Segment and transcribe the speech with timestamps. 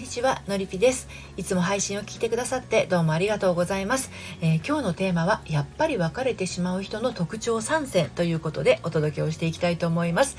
[0.00, 1.08] にちはのりぴです。
[1.36, 10.38] いつも配信を聞いてくださってどうもありがとうございます、えー、今日のテーマはやっぱり別れてしまう人の特徴参戦ということでお届けをしていきたいと思います。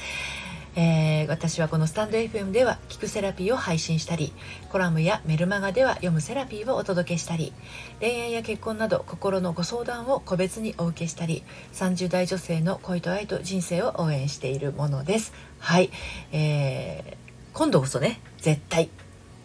[0.76, 4.34] えー、私はこのスタンド FM では聞くセラピーを配信したり
[4.70, 7.54] コラムやメルマガでは読むセラピーをお届けしたり
[8.00, 11.44] 恋愛や結婚など心のご相談を個別にお受けしたり
[11.74, 15.34] 30代女性の恋と愛と人生を応援しているものです。
[15.60, 15.92] はい、
[16.32, 18.90] えー、今度こそね絶対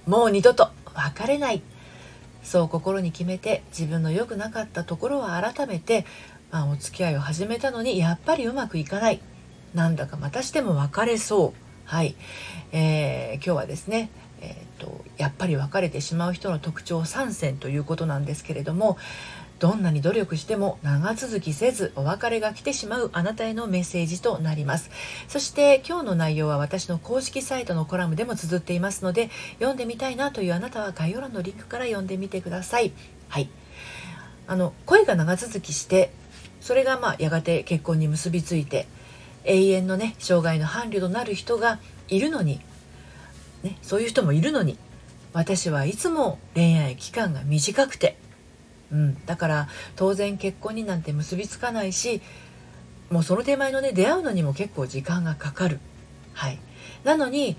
[0.06, 1.62] もう二度と別れない。
[2.42, 6.06] そう心に決めて自分の良くなかったところは改めて、
[6.52, 9.20] まあ、お付き合いを始めたのにやっぱりうまくいかない。
[9.74, 11.66] なんだかまたしても別れそう。
[11.84, 12.16] はい、
[12.72, 18.98] えー、今日はですねえーと、やっぱり別れてしまう人の特徴3選ということなんですけれども
[19.58, 24.90] どんなに努力しても長続きせずお別れが来てしまうあなたへのメッセージとなります。
[25.28, 32.92] そして今日の内容は私の公式サイトのコラムでも綴っていますので読んでみたいなというあなたは概要欄のリンクから読んでみてください。
[33.28, 33.48] はい。
[34.46, 36.12] あの恋が長続きして
[36.60, 38.86] それがまあやがて結婚に結びついて
[39.44, 42.60] 永遠のね障害の伴侶となる人がいるのに、
[43.66, 44.78] ね、そういう人もいるのに
[45.32, 48.16] 私はいつも恋愛期間が短くて
[48.92, 52.20] うん、だから当然結婚になんて結びつかないし
[53.10, 55.78] もうその手前のね出会うのにも結構時間がかかる。
[56.34, 56.58] はい、
[57.04, 57.56] なのに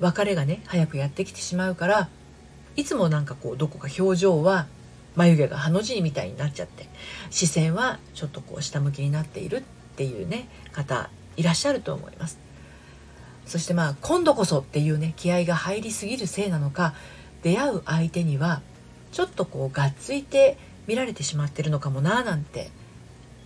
[0.00, 2.08] 別れがね早くやってきてしまうから
[2.76, 4.66] いつもなんかこうどこか表情は
[5.14, 6.88] 眉毛がハの字みたいになっちゃって
[7.30, 9.62] 視線はちょっとこう下向きになっているっ
[9.96, 12.38] ていうね方いらっしゃると思います。
[13.50, 16.94] そしてまあ今度こそっていうね気合が入りすぎるせいなのか
[17.42, 18.62] 出会う相手には
[19.10, 22.70] ちょっとこうがっついて見られてしまってるのかもななんて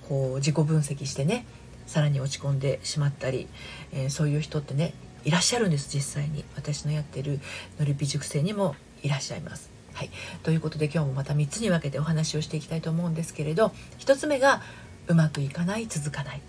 [0.06, 1.46] こう自己分析してね
[1.86, 3.48] さらに落ち込んでしまったり、
[3.92, 4.92] えー、そういう人ってね
[5.24, 6.44] いらっしゃるんです実際に。
[6.54, 7.40] 私のやってる
[7.78, 9.70] のりぴ塾生にもいらっしゃいます。
[9.94, 10.10] はい、
[10.42, 14.60] ということで今日もまた3つに分けてお話をしていきたいと思うんですけれど1つ目が
[15.06, 16.42] うまくいかない続かない。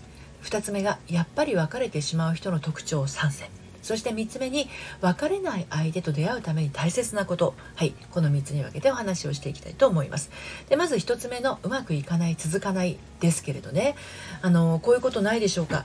[0.46, 3.48] 2つ目がやっぱり別れてしまう人の特徴を3選。
[3.82, 4.68] そして3つ目に
[5.00, 7.54] 別れない相手と出会うために大切なこと。
[7.74, 10.30] はいこの3つに分けてお話をしていきたいと思います。
[10.68, 13.96] でまず1つ目のうまくいかない続かないですけれどね。
[14.42, 15.84] あのこういうことないでしょうか。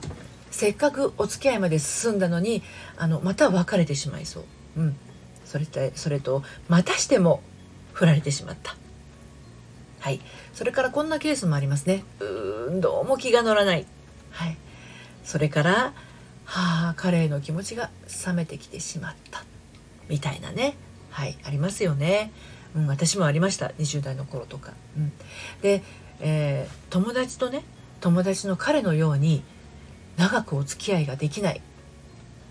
[0.50, 2.62] せっかくお付き合いまで進んだのに
[2.96, 4.44] あのまた別れてしまいそう。
[4.76, 4.96] うん。
[5.44, 7.40] それとそれとまたしても
[7.92, 8.76] 振られてしまった。
[10.00, 10.20] はい。
[10.54, 12.04] それからこんなケースもありますね。
[12.18, 13.86] うーんどうも気が乗らない。
[14.32, 14.56] はい。
[15.24, 15.72] それから
[16.44, 17.90] はあ彼への気持ちが
[18.26, 19.44] 冷めてきてしまった。
[20.08, 20.74] みたいなね。
[21.10, 22.32] はいありますよね、
[22.74, 23.68] うん、私もありました。
[23.78, 25.12] 20代の頃とか、うん、
[25.60, 25.82] で、
[26.20, 27.62] えー、友達とね
[28.00, 29.44] 友達の彼のように
[30.16, 31.60] 長くお付き合いができない。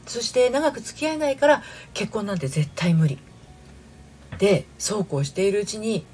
[0.08, 3.20] そして長く付き合えないから結婚なんて絶対無理。
[4.38, 6.06] でそうこうしているうちに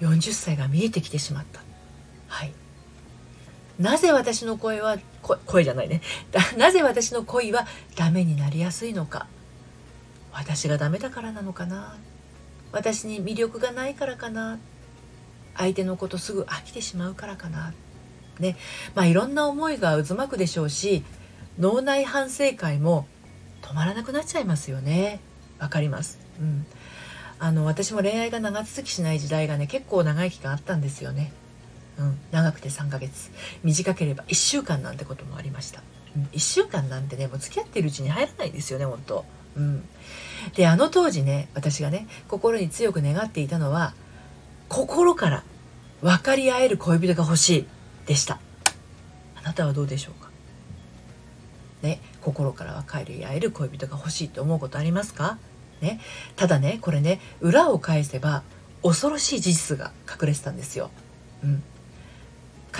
[0.00, 1.60] 40歳が見えてきてしまった。
[2.28, 2.52] はい。
[3.80, 4.98] なぜ私の声は
[5.46, 6.02] 声じゃないね。
[6.58, 9.26] なぜ私の恋はダメになりやすいのか。
[10.32, 11.96] 私がダメだからなのかな。
[12.72, 14.58] 私に魅力がないからかな。
[15.56, 17.72] 相手のことすぐ飽きてしまうからかな。
[18.38, 18.56] ね。
[18.94, 21.02] まあいろんな思いが渦巻くでしょうし
[21.58, 23.06] 脳内反省会も
[23.62, 25.20] 止まらなくなっちゃいますよね。
[25.58, 26.18] わかります。
[26.38, 26.66] うん。
[27.38, 31.32] あの私も恋愛が長続きしない時代がね結構長い期間あったんですよね。
[31.98, 33.30] うん、長くて3ヶ月。
[33.62, 35.82] 短ければ1週間なんてこともありました、
[36.16, 39.24] うん、1週間なんてねもう付き合ってるうちに入らないですよね本当。
[39.56, 39.84] うん、
[40.54, 43.94] であの当時ね私がね心に強く願っていたのは
[44.68, 45.44] 心から
[46.00, 47.66] 分かり合える恋人が欲しい
[48.06, 48.40] でした。
[49.34, 50.30] あなたはどうでしょうか？
[51.82, 55.38] ね心から分かり合える恋人が欲しいと思うことありますか？
[55.80, 56.00] ね。
[56.36, 58.42] ただねこれね裏を返せば
[58.82, 60.90] 恐ろしい事実が隠れてたんですよ。
[61.42, 61.62] うん、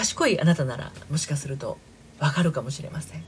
[0.01, 1.77] 賢いあなたならもしかすると
[2.19, 3.25] わかるかもしれません、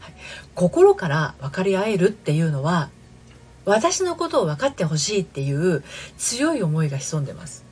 [0.00, 0.14] はい、
[0.54, 2.90] 心から分かり合えるっていうのは
[3.64, 5.82] 私のことを分かってほしいっていう
[6.18, 7.64] 強い思いが潜んでます、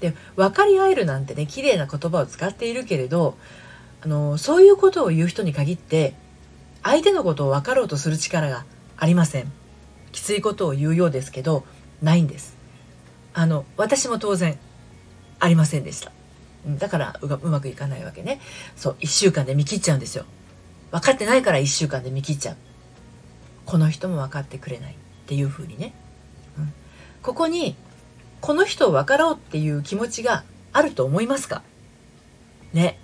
[0.00, 3.36] うん、で分かり合えるなんてね綺麗な言葉を使っているけれど
[4.00, 6.14] あのそういうことを言う人に限って
[6.82, 8.64] 相手のことを分かろうとする力が
[8.96, 9.52] ありません。
[10.12, 11.64] きついことを言うようですけど
[12.00, 12.56] ないんです。
[13.34, 14.58] あの私も当然
[15.40, 16.12] ありませんでした。
[16.66, 18.40] だからうまくいかないわけね。
[18.76, 20.24] そう1週間で見切っちゃうんですよ。
[20.90, 22.56] 分かってないから1週間で見切っちゃう。
[23.66, 24.94] この人も分かってくれないっ
[25.26, 25.94] ていうふうにね、
[26.58, 26.72] うん、
[27.22, 27.76] ここに
[28.40, 31.62] この人を分かろうっていう気持ちがあると思いますか？
[32.72, 32.98] ね。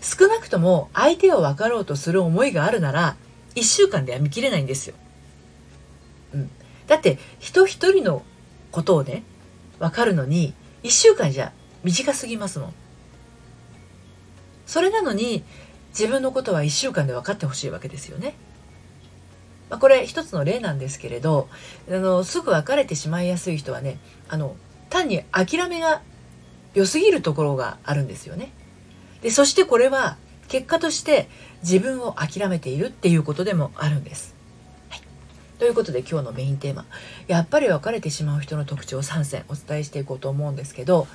[0.00, 3.16] 少なくとも相手を分かろうとする思いがあるなら
[3.54, 4.94] 1週間では見切れないんですよ、
[6.34, 6.50] うん、
[6.86, 8.22] だって人一人の
[8.70, 9.22] ことをね
[9.78, 10.52] 分かるのに
[10.82, 11.52] 1週間じゃ
[11.86, 12.74] 短すぎますもん
[14.66, 15.44] それなのに
[15.90, 18.34] 自分のことは1週間で分かってほしいわけですよね。
[19.70, 21.48] まあ、これ一つの例なんですけれど
[21.90, 23.98] あのすぐ別れてしまいやすい人はね
[24.28, 24.54] あの
[24.90, 26.02] 単に諦めが
[26.74, 28.50] 良すぎるところがあるんですよね。
[29.22, 30.18] でそしてこれは
[30.48, 31.28] 結果として
[31.62, 34.34] 自分を諦めているっていうことでもあるんです。
[34.90, 35.00] はい、
[35.58, 36.84] ということで今日のメインテーマ
[37.28, 41.06] やっぱり別れてしまう人の特徴3選お伝えしていこうと思うんですけど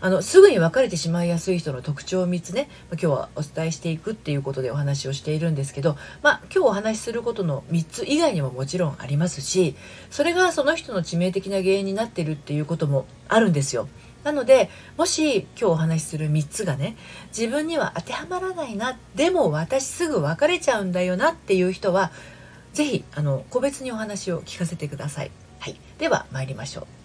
[0.00, 9.74] あのすぐに別れてしまいやすい人の特徴を3つね今日はお伝えしていくっていうことでお話をしているんですけど、まあ、今日お話しすることの3つ以外にももちろんありますし
[10.10, 13.88] それがその人の致命的な原因になってるっていうこともあるんですよ。
[14.24, 16.96] なのでもし今日お話しする3つがね
[17.28, 22.10] 自分には当てはまらないなでも私すぐ別れちゃうんだよなっていう人は
[22.72, 23.04] 是非
[23.50, 25.30] 個別にお話を聞かせてください。
[25.60, 26.95] はい、では参りましょう。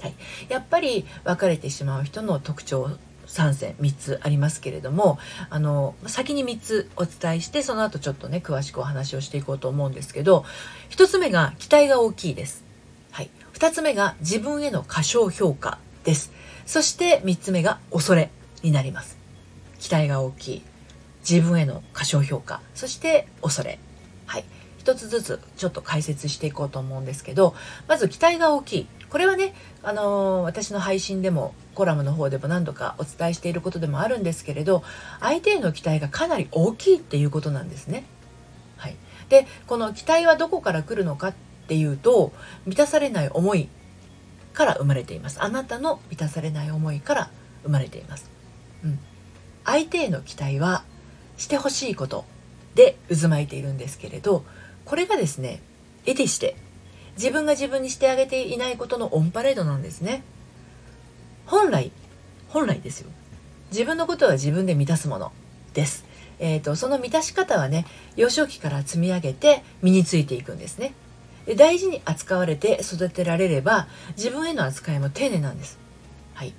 [0.00, 0.14] はい、
[0.48, 2.90] やっぱり別れてしまう人の特徴
[3.26, 5.18] 3選3つありますけれども
[5.50, 10.44] あの先に3つお伝えしてその後ちょっとね詳しくお話をしていこうと思うんですけど
[10.90, 12.64] 1つ目が期待が大きいです、
[13.10, 16.32] はい、2つ目が自分への過小評価です。
[16.64, 18.30] そして3つ目が恐れ
[18.62, 19.18] になります。
[19.78, 20.62] 期待が大きい。
[21.28, 22.62] 自分への過小評価。
[22.74, 23.78] そして恐れ。
[24.24, 24.44] はい。
[24.78, 27.56] 一つずつちょっと解説していこうと思うんですけど
[27.88, 28.86] まず期待が大きい。
[29.10, 34.82] これはね、あのー、私の配信でもコラムの方でも何度かお伝えしていることでもあるんですけれど
[35.20, 38.04] 相手への期待がかなり大きいっていうことなんですね。
[38.76, 38.96] はい、
[39.28, 41.34] でこの期待はどこから来るのかっ
[41.68, 42.32] ていうと
[42.66, 43.68] 満たされない思い
[44.52, 45.42] から生まれています。
[45.42, 47.30] あなたの満たされない思いから
[47.62, 48.30] 生まれています。
[48.84, 48.98] うん、
[49.64, 50.84] 相手への期待は
[51.36, 52.24] してほしいこと
[52.74, 54.44] で渦巻いているんですけれど
[54.84, 55.60] これがですね
[56.04, 56.56] 得てして
[57.16, 60.22] 自分が自分にしてあげていないことのオンパレードなんですね。
[61.46, 61.90] 本来
[62.48, 63.10] 本来ですよ。
[63.70, 65.32] 自分のことは自分で満たすもの
[65.74, 66.04] です。
[66.38, 70.92] えーと、その満たし方はね幼少期から積み上げて身についていくんですね。
[71.46, 73.86] で大事に扱われて育てられれば
[74.16, 75.78] 自分への扱いも丁寧なんです、
[76.34, 76.52] はい、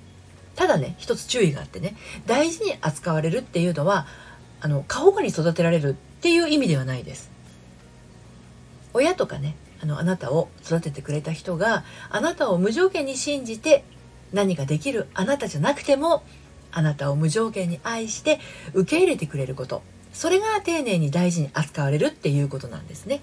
[0.56, 1.94] ただね一つ注意があってね
[2.26, 4.06] 大事に扱われるっていうのは
[4.60, 7.30] あの過保護に育てられるっていう意味ではないです。
[8.94, 13.84] 親とかねあのあなたを育ててくれた人があなたを無条件に信じて
[14.32, 16.22] 何かできるあなたじゃなくても
[16.70, 18.40] あなたを無条件に愛して
[18.74, 19.82] 受け入れてくれること。
[20.12, 23.20] それが丁寧に大事に扱われるっていうことなんですね。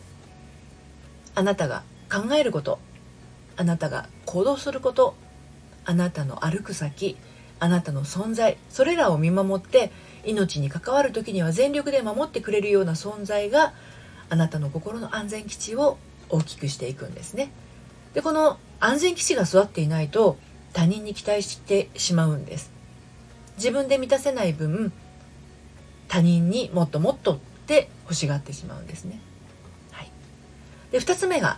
[1.36, 2.80] あなたが考えること。
[3.58, 5.16] あなたが行動すること。
[5.84, 7.18] あなたの歩く先。
[7.60, 8.58] あなたの存在。
[8.70, 9.92] それらを見守って
[10.24, 13.74] 命に関わる時には全力で守ってくれるような存在が
[14.30, 15.98] あなたの心の安全基地を
[16.30, 17.52] 大きくしていくんですね。
[18.14, 20.38] でこの安全基地が育っていないと
[20.74, 22.72] 他人に期待してしまうんです。
[23.58, 24.92] 自分で満たせない分
[26.08, 29.20] 他人にもっともっとって欲しがってしまうんですね。
[29.92, 30.12] はい、
[30.92, 31.58] で2つ目が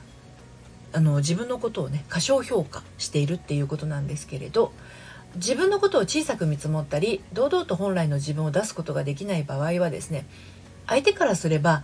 [0.94, 4.72] あの自分のことをね過小評価しているっていうことなんですけれど
[5.36, 10.26] 自分のことを小さく見積もったり堂々と本来の自分を出すことができない場合はですね
[10.88, 11.84] 相手からすれば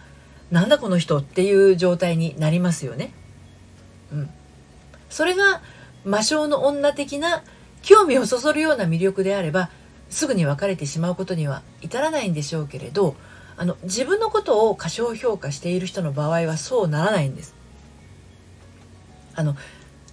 [0.52, 3.12] なんだこの人っていう状態になりますよね。
[4.12, 4.30] うん、
[5.10, 5.62] それが
[6.06, 7.44] 魔性の女的な
[7.82, 9.70] 興味をそそるような魅力であれば
[10.10, 13.16] すぐに別れてしまうことには至らないんでしょうけれど
[13.58, 17.56] あの自分のことを過小評価している人の場合はそうならないんです。
[19.36, 19.56] あの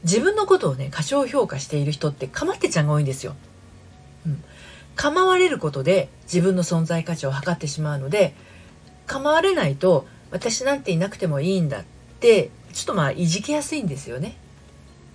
[0.03, 3.35] 自分のことをね過小評価している人ってかまってちゃんが多いんですよ。
[4.27, 4.43] うん、
[4.97, 8.35] 構われることで自分の存在価値を測ってしまうので
[9.07, 11.85] 構われないと私なんていなくてもいいんだっ
[12.21, 14.37] てちょっとまあいじけやすいんですよね。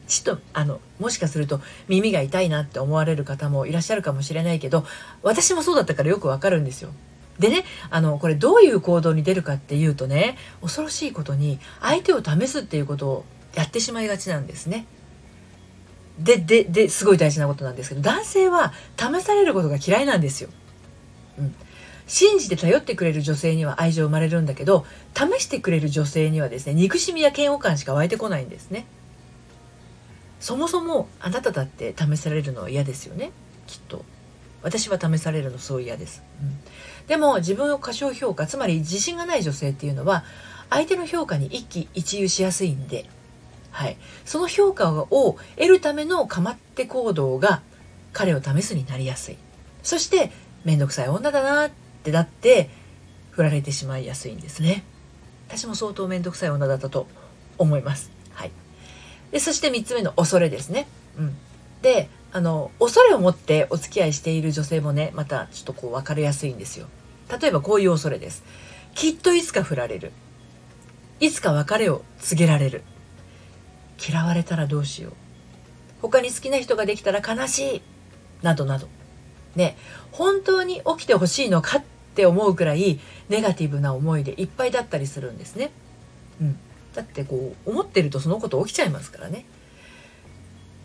[0.07, 4.86] ちょっとあのもしかすると耳が痛いなって思われる方もいらっしゃるかもしれないけど
[5.24, 6.91] 私もそうだったからよくわかるんですよ。
[7.39, 14.86] でねあのこれどういう行動に出るかっていうとね恐ろしいことに相手を試すっていうことをやってしまいがちなんですね。
[16.19, 20.50] ででですごい大事なことなんですけど男性は試されることが嫌いなんですよ。
[21.38, 21.55] うん、
[22.07, 24.85] 信じて頼ってくれる女性には愛情生まれるんだけど
[25.15, 28.85] 試してくれる女性にはですね憎しみや嫌悪感しか湧いてこないんですね。
[30.39, 33.31] そもそもあなただって試されるのは嫌ですよね。
[33.65, 34.05] きっと。
[34.65, 36.57] 私は試されるのそう嫌です、うん、
[37.05, 40.24] でも自分を過小評価つまり自信がない女性っていうのは
[40.71, 43.05] 相手の評価に一喜一憂しやすいんで、
[43.69, 47.62] はい、その評価を得るための構って行動が
[48.12, 49.38] 彼を試すになりやすい。
[49.83, 50.31] そして
[50.63, 51.69] 面倒くさい女だなっ
[52.05, 52.69] ってだって
[53.31, 54.83] 振られてしまいやすいんですね
[55.47, 57.07] 私も相当面倒くさい女だったと
[57.57, 58.51] 思いますはい、
[59.31, 60.88] でそして3つ目の恐れですね。
[61.17, 61.35] うん、
[61.81, 66.88] であの恐れを持ってお付き合いしている女性もねまたちょっとこう分かりやすいんですよ。
[67.41, 68.43] 例えばこういう恐れです。
[68.93, 70.12] きっといつか振られる。
[71.21, 72.83] いつか別れを告げられる。
[74.05, 75.13] 嫌われたらどうしよう。
[76.01, 77.81] 他に好きな人ができたら悲しい。
[78.41, 78.89] などなど。
[79.55, 79.77] ね、
[80.12, 81.83] 本当に起きてほしいのかっ
[82.15, 85.72] って思うくらいネガティブな思いでいっぱいだったりするんですね。
[86.39, 86.57] うん、
[86.93, 89.43] だってこう思ってるとそのこと起きちゃいますからね。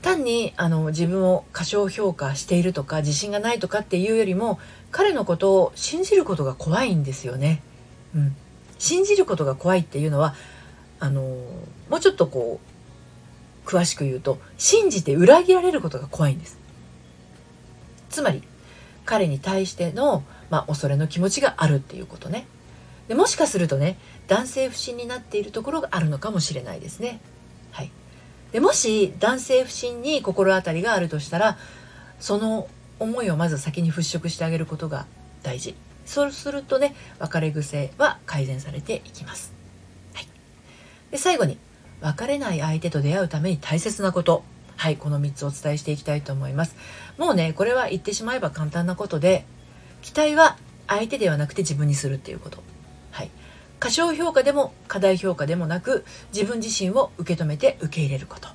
[0.02, 4.58] 単にあの自分を過小評価しているとか自信がないとかっていうよりも
[4.90, 7.62] 彼のことを信じることが怖いんですよね。
[8.16, 8.36] うん、
[8.80, 10.34] 信じることが怖いっていうのは
[10.98, 11.22] あの
[11.88, 12.58] もうちょっとこ
[13.64, 16.58] う詳しく言うと信じて裏切られることが怖いんです。
[18.08, 18.42] つまり
[19.04, 22.46] 彼に対しての、まあ、恐れの気持ちがあるっていうことね。
[23.08, 23.96] でもしかするとね
[24.28, 27.20] 男性不信になっているところがあるのかもしれないですね。
[27.72, 27.90] はい、
[28.52, 31.58] でもし男性不信に心当たりがあるとしたら
[32.20, 32.68] その
[33.00, 35.06] 思いをまず先に払拭してあげることが
[35.42, 35.74] 大事。
[36.06, 39.52] そうするとね別れ癖は改善されていきます。
[40.14, 40.28] はい、
[41.10, 41.58] で最後に
[42.00, 44.44] 別れない相手と出会うために大切なこと。
[44.76, 46.74] はいこの3つお伝えしていきたいと思います。
[47.18, 49.44] もうねこれは言ってしまえば簡単なことで
[50.02, 52.62] 期待は相手ではなくて自分にするっていうこと。
[53.10, 53.30] はい。
[53.78, 56.04] 過小評価でも過大評価でもなく
[56.34, 58.48] 自分自身を受け止めて受け入れること。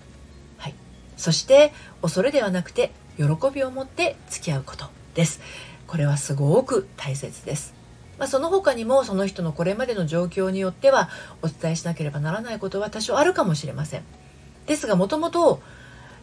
[0.57, 0.75] はい。
[1.17, 5.41] そして恐れではなくて喜びを持って付き合うことです。
[5.87, 7.73] これはすごく大切です。
[8.17, 11.09] まあ、その他にもその人のこれまでの状況によっては
[11.41, 14.03] お伝えしなければならないことは多少あるかもしれません。
[14.67, 15.61] ですがもともと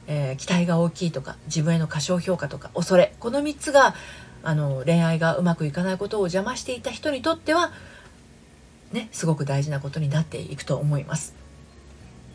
[0.07, 3.95] えー、期待が大きいとか自分への過小評価とか恐れこの3つが
[4.42, 7.72] あの恋愛がうまくいかないことを邪魔していた人にとっては
[8.92, 11.34] ねすごく大事なことになっていくと思います。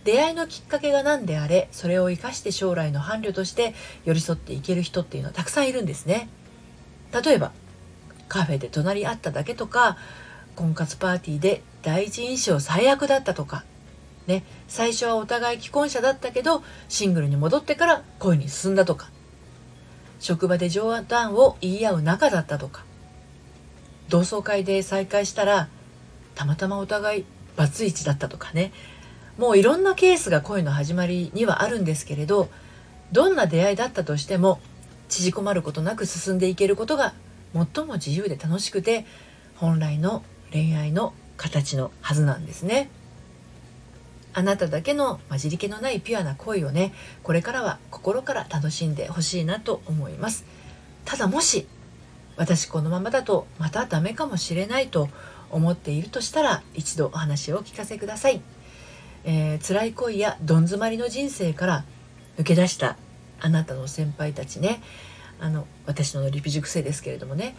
[0.04, 3.74] 出会いのきっかけが何であれそれを生かして将来の伴侶として
[4.06, 6.30] 寄り添っていける人っていうのはたくさんいるんですね。
[7.12, 7.52] 例えば
[8.30, 9.98] カフェで隣り合っただけとか
[10.56, 13.64] 婚活パーティーで第一印象最悪だったとか
[14.28, 19.10] ね、最初はお互い既婚者だったけどシングルに戻ってから恋に進んだとか
[20.20, 22.84] 職場で冗談を言い合う仲だったとか
[24.10, 25.68] 同窓会で再会したら
[26.36, 28.72] たまたまお互いバツイチだったとかね
[29.38, 32.50] もういろんなケースが恋の始まりにはあるんですけれど
[33.12, 34.60] どんな出会いだったとしても
[35.10, 37.14] 縮こまることなく進んでいけることが
[37.54, 39.06] 最も自由で楽しくて
[39.56, 42.90] 本来の恋愛の形のはずなんですね。
[44.38, 50.46] あなただけの混じり気のないピュアな恋をねこれからは心から楽しんでほしいなと思います。
[51.06, 51.66] ただもし
[52.36, 55.10] 私このままだとまたダメかもしれないと
[55.50, 58.42] 思っているとしたら一度お話をお聞かせください、
[59.24, 61.86] えー、辛い恋やどん詰まりの人生から
[62.38, 62.96] 抜け出した
[63.40, 64.84] あなたの先輩たちね
[65.40, 67.56] あの私のリピ塾生ですけれどもね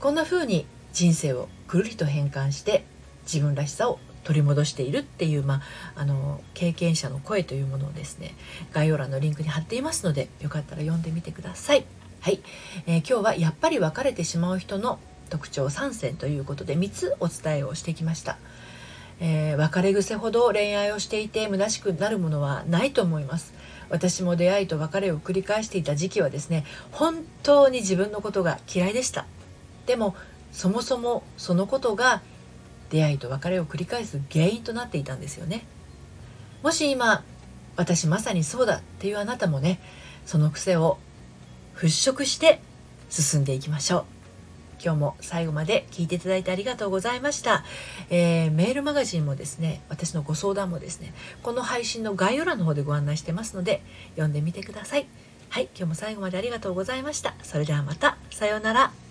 [0.00, 0.64] こんな風に
[0.94, 2.86] 人生をくるりと変換して
[3.24, 5.60] 自分らしさを取り戻しているっていう、まあ、
[5.96, 8.34] あの経験者の声というものをですね
[8.72, 11.84] 概要欄のリンクに貼っていますのでよかったら読んでみてください。
[12.20, 12.40] はい、
[12.86, 18.38] えー、今日はやっぱり別れてしまう人の特徴3選ということで3つお伝えをしてきました。
[19.20, 23.54] えー、別れ癖ほど恋愛をしていて虚しくなるものはないと思います
[23.88, 29.26] 私も出会いと別れを繰り返していた時期はですね本当に自分のことが嫌いでした
[29.86, 30.16] でも
[30.52, 32.22] そもそもそのことが
[32.94, 35.64] 出会いと別れを繰り返す原因となっていたんですよね。
[36.62, 37.24] もし今
[37.74, 39.80] 私まさにそうだっていうあなたもね
[40.24, 40.98] その癖を
[41.74, 42.60] 払拭して
[43.10, 44.04] 進んでいきましょう。
[44.82, 47.64] 今日も最後まで聞いていただいてありがとうございました、
[48.10, 55.06] えー、メールマガジンもですね私のご相談もですねこの配信の概要欄の方でご案内してますので読んでみてください。
[55.48, 57.34] はい今日も最後までありがとうございました。
[57.42, 58.18] それではまた。
[58.30, 59.03] さようなら。